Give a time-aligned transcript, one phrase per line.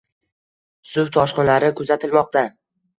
[0.95, 2.49] suv toshqinlari kuzatilmoqda